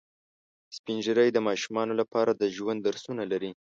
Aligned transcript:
سپین 0.77 0.97
ږیری 1.05 1.29
د 1.33 1.39
ماشومانو 1.47 1.93
لپاره 2.01 2.31
د 2.33 2.43
ژوند 2.55 2.79
درسونه 2.87 3.23
لري 3.31 3.51